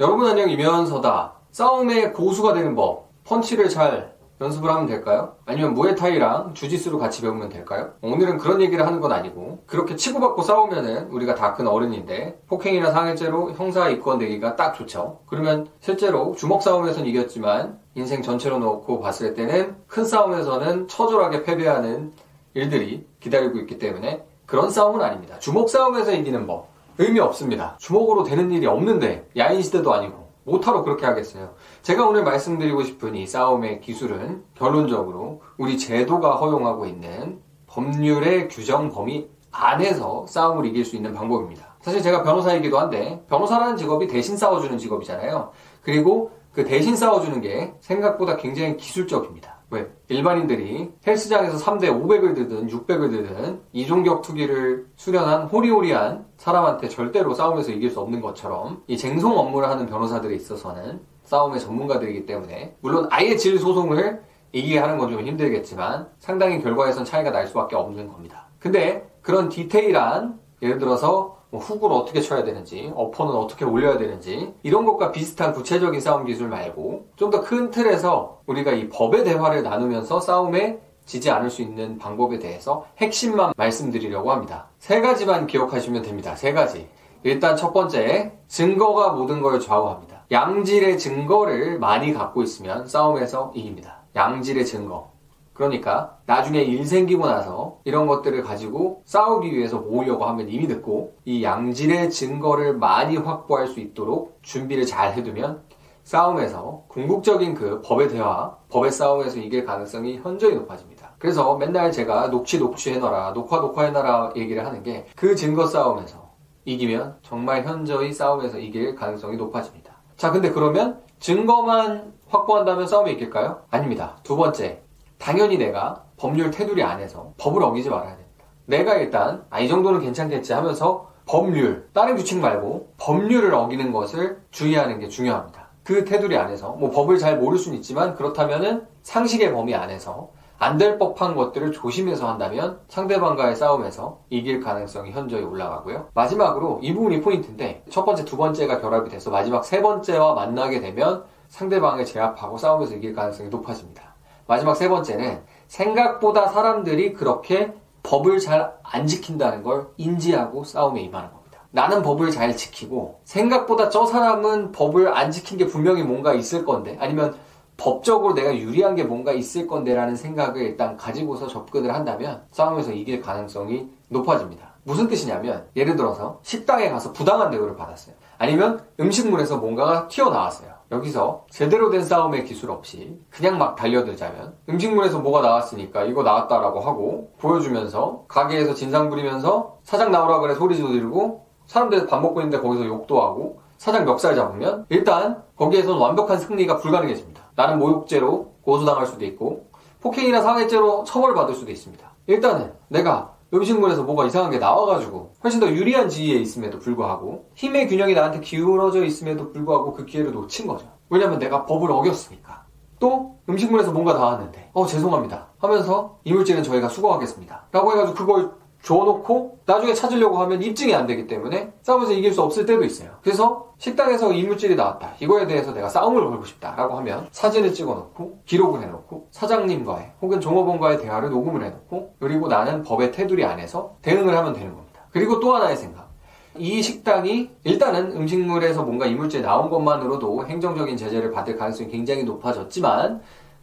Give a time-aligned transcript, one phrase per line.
[0.00, 1.32] 여러분 안녕 이면서다.
[1.50, 3.08] 싸움의 고수가 되는 법.
[3.24, 5.34] 펀치를 잘 연습을 하면 될까요?
[5.44, 7.90] 아니면 무에타이랑 주짓수를 같이 배우면 될까요?
[8.02, 13.54] 오늘은 그런 얘기를 하는 건 아니고 그렇게 치고받고 싸우면은 우리가 다 큰 어른인데 폭행이나 상해죄로
[13.54, 15.18] 형사 입건되기가 딱 좋죠.
[15.26, 22.12] 그러면 실제로 주먹 싸움에서는 이겼지만 인생 전체로 놓고 봤을 때는 큰 싸움에서는 처절하게 패배하는
[22.54, 25.40] 일들이 기다리고 있기 때문에 그런 싸움은 아닙니다.
[25.40, 26.68] 주먹 싸움에서 이기는 법
[26.98, 27.76] 의미 없습니다.
[27.78, 31.54] 주먹으로 되는 일이 없는데 야인 시대도 아니고 못하러 그렇게 하겠어요.
[31.82, 39.28] 제가 오늘 말씀드리고 싶은 이 싸움의 기술은 결론적으로 우리 제도가 허용하고 있는 법률의 규정 범위
[39.50, 41.76] 안에서 싸움을 이길 수 있는 방법입니다.
[41.80, 45.52] 사실 제가 변호사이기도 한데 변호사라는 직업이 대신 싸워주는 직업이잖아요.
[45.82, 49.60] 그리고 그 대신 싸워주는 게 생각보다 굉장히 기술적입니다.
[49.70, 49.88] 왜?
[50.08, 57.90] 일반인들이 헬스장에서 3대 500을 들든 600을 들든 이종격 투기를 수련한 호리호리한 사람한테 절대로 싸움에서 이길
[57.90, 63.56] 수 없는 것처럼 이 쟁송 업무를 하는 변호사들에 있어서는 싸움의 전문가들이기 때문에 물론 아예 질
[63.60, 68.48] 소송을 이기게 하는 건 좀 힘들겠지만 상당히 결과에선 차이가 날 수밖에 없는 겁니다.
[68.58, 74.84] 근데 그런 디테일한 예를 들어서 뭐 훅을 어떻게 쳐야 되는지, 어퍼는 어떻게 올려야 되는지 이런
[74.84, 80.20] 것과 비슷한 구체적인 싸움 기술 말고 좀 더 큰 틀에서 우리가 이 법의 대화를 나누면서
[80.20, 84.68] 싸움에 지지 않을 수 있는 방법에 대해서 핵심만 말씀드리려고 합니다.
[84.78, 86.36] 세 가지만 기억하시면 됩니다.
[86.36, 86.86] 세 가지.
[87.22, 90.24] 일단 첫 번째, 증거가 모든 걸 좌우합니다.
[90.30, 94.02] 양질의 증거를 많이 갖고 있으면 싸움에서 이깁니다.
[94.14, 95.10] 양질의 증거.
[95.58, 101.42] 그러니까 나중에 일 생기고 나서 이런 것들을 가지고 싸우기 위해서 모으려고 하면 이미 늦고 이
[101.42, 105.62] 양질의 증거를 많이 확보할 수 있도록 준비를 잘 해두면
[106.04, 111.14] 싸움에서 궁극적인 그 법의 대화, 법의 싸움에서 이길 가능성이 현저히 높아집니다.
[111.18, 116.28] 그래서 맨날 제가 녹취 녹취해놔라, 녹화 녹화해놔라 얘기를 하는 게 그 증거 싸움에서
[116.66, 119.96] 이기면 정말 현저히 싸움에서 이길 가능성이 높아집니다.
[120.16, 123.62] 자, 근데 그러면 증거만 확보한다면 싸움이 이길까요?
[123.70, 124.18] 아닙니다.
[124.22, 124.82] 두 번째,
[125.18, 128.44] 당연히 내가 법률 테두리 안에서 법을 어기지 말아야 됩니다.
[128.66, 134.98] 내가 일단 아, 이 정도는 괜찮겠지 하면서 법률, 다른 규칙 말고 법률을 어기는 것을 주의하는
[134.98, 135.68] 게 중요합니다.
[135.84, 140.98] 그 테두리 안에서 뭐 법을 잘 모를 수는 있지만 그렇다면은 상식의 범위 안에서 안 될
[140.98, 146.08] 법한 것들을 조심해서 한다면 상대방과의 싸움에서 이길 가능성이 현저히 올라가고요.
[146.14, 151.24] 마지막으로 이 부분이 포인트인데 첫 번째, 두 번째가 결합이 돼서 마지막 세 번째와 만나게 되면
[151.48, 154.07] 상대방을 제압하고 싸움에서 이길 가능성이 높아집니다.
[154.48, 157.72] 마지막 세 번째는 생각보다 사람들이 그렇게
[158.02, 161.60] 법을 잘 안 지킨다는 걸 인지하고 싸움에 임하는 겁니다.
[161.70, 166.96] 나는 법을 잘 지키고 생각보다 저 사람은 법을 안 지킨 게 분명히 뭔가 있을 건데
[167.00, 167.36] 아니면
[167.78, 173.88] 법적으로 내가 유리한 게 뭔가 있을 건데라는 생각을 일단 가지고서 접근을 한다면 싸움에서 이길 가능성이
[174.08, 174.74] 높아집니다.
[174.82, 178.14] 무슨 뜻이냐면 예를 들어서 식당에 가서 부당한 대우를 받았어요.
[178.36, 180.70] 아니면 음식물에서 뭔가가 튀어나왔어요.
[180.90, 187.32] 여기서 제대로 된 싸움의 기술 없이 그냥 막 달려들자면 음식물에서 뭐가 나왔으니까 이거 나왔다라고 하고
[187.38, 193.22] 보여주면서 가게에서 진상 부리면서 사장 나오라 그래 소리도 지르고 사람들 밥 먹고 있는데 거기서 욕도
[193.22, 197.47] 하고 사장 멱살 잡으면 일단 거기에서는 완벽한 승리가 불가능해집니다.
[197.58, 199.66] 나는 모욕죄로 고소당할 수도 있고
[200.00, 202.08] 폭행이나 상해죄로 처벌받을 수도 있습니다.
[202.28, 208.14] 일단은 내가 음식물에서 뭐가 이상한 게 나와가지고 훨씬 더 유리한 지위에 있음에도 불구하고 힘의 균형이
[208.14, 210.86] 나한테 기울어져 있음에도 불구하고 그 기회를 놓친 거죠.
[211.10, 212.64] 왜냐면 내가 법을 어겼으니까.
[213.00, 218.52] 또 음식물에서 뭔가 나왔는데 어 죄송합니다 하면서 이물질은 저희가 수거하겠습니다 라고 해가지고 그걸
[218.82, 223.10] 줘놓고 나중에 찾으려고 하면 입증이 안 되기 때문에 싸움에서 이길 수 없을 때도 있어요.
[223.22, 225.12] 그래서 식당에서 이물질이 나왔다.
[225.20, 231.30] 이거에 대해서 내가 싸움을 걸고 싶다라고 하면 사진을 찍어놓고 기록을 해놓고 사장님과의 혹은 종업원과의 대화를
[231.30, 235.02] 녹음을 해놓고 그리고 나는 법의 테두리 안에서 대응을 하면 되는 겁니다.
[235.10, 236.08] 그리고 또 하나의 생각.
[236.56, 243.20] 이 식당이 일단은 음식물에서 뭔가 이물질 나온 것만으로도 행정적인 제재를 받을 가능성이 굉장히 높아졌지만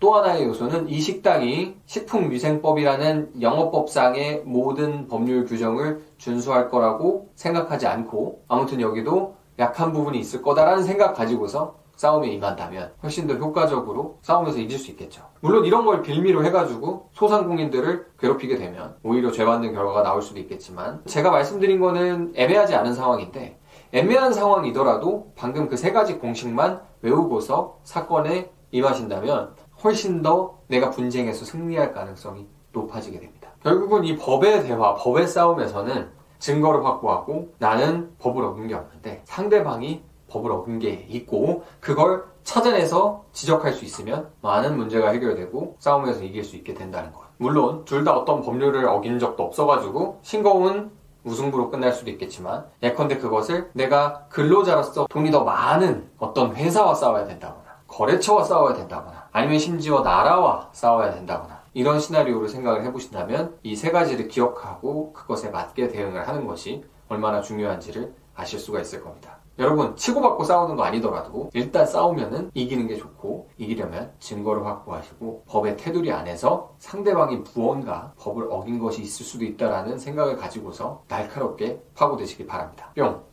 [0.00, 8.80] 또 하나의 요소는 이 식당이 식품위생법이라는 영업법상의 모든 법률 규정을 준수할 거라고 생각하지 않고 아무튼
[8.80, 14.92] 여기도 약한 부분이 있을 거다라는 생각 가지고서 싸움에 임한다면 훨씬 더 효과적으로 싸움에서 이길 수
[14.92, 15.22] 있겠죠.
[15.40, 21.32] 물론 이런 걸 빌미로 해가지고 소상공인들을 괴롭히게 되면 오히려 죄받는 결과가 나올 수도 있겠지만 제가
[21.32, 23.58] 말씀드린 거는 애매하지 않은 상황인데
[23.90, 31.92] 애매한 상황이더라도 방금 그 세 가지 공식만 외우고서 사건에 임하신다면 훨씬 더 내가 분쟁에서 승리할
[31.92, 33.50] 가능성이 높아지게 됩니다.
[33.62, 40.52] 결국은 이 법의 대화, 법의 싸움에서는 증거를 확보하고 나는 법을 어긴 게 없는데 상대방이 법을
[40.52, 46.74] 어긴 게 있고 그걸 찾아내서 지적할 수 있으면 많은 문제가 해결되고 싸움에서 이길 수 있게
[46.74, 47.22] 된다는 것.
[47.38, 50.90] 물론 둘 다 어떤 법률을 어긴 적도 없어가지고 싱거운
[51.22, 57.67] 무승부로 끝날 수도 있겠지만 예컨대 그것을 내가 근로자로서 돈이 더 많은 어떤 회사와 싸워야 된다거나
[57.98, 64.28] 거래처와 싸워야 된다거나 아니면 심지어 나라와 싸워야 된다거나 이런 시나리오를 생각을 해보신다면 이 세 가지를
[64.28, 69.38] 기억하고 그것에 맞게 대응을 하는 것이 얼마나 중요한지를 아실 수가 있을 겁니다.
[69.58, 76.12] 여러분 치고받고 싸우는 거 아니더라도 일단 싸우면은 이기는 게 좋고 이기려면 증거를 확보하시고 법의 테두리
[76.12, 82.92] 안에서 상대방이 무언가 법을 어긴 것이 있을 수도 있다라는 생각을 가지고서 날카롭게 파고드시기 바랍니다.
[82.94, 83.27] 뿅!